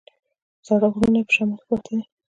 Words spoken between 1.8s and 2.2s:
دي.